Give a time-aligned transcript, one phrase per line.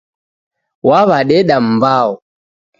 [0.87, 2.11] Wawadeda mmbao